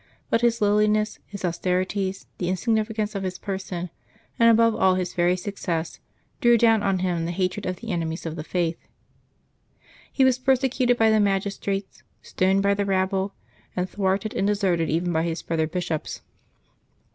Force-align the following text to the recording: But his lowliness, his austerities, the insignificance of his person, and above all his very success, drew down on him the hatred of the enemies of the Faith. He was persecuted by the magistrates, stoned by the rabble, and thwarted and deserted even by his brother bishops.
But 0.31 0.41
his 0.41 0.63
lowliness, 0.63 1.19
his 1.27 1.45
austerities, 1.45 2.25
the 2.39 2.49
insignificance 2.49 3.13
of 3.13 3.21
his 3.21 3.37
person, 3.37 3.91
and 4.39 4.49
above 4.49 4.73
all 4.73 4.95
his 4.95 5.13
very 5.13 5.37
success, 5.37 5.99
drew 6.39 6.57
down 6.57 6.81
on 6.81 6.97
him 7.05 7.25
the 7.25 7.31
hatred 7.31 7.67
of 7.67 7.75
the 7.75 7.91
enemies 7.91 8.25
of 8.25 8.35
the 8.35 8.43
Faith. 8.43 8.79
He 10.11 10.25
was 10.25 10.39
persecuted 10.39 10.97
by 10.97 11.11
the 11.11 11.19
magistrates, 11.19 12.01
stoned 12.23 12.63
by 12.63 12.73
the 12.73 12.83
rabble, 12.87 13.35
and 13.75 13.87
thwarted 13.87 14.33
and 14.33 14.47
deserted 14.47 14.89
even 14.89 15.13
by 15.13 15.21
his 15.21 15.43
brother 15.43 15.67
bishops. 15.67 16.21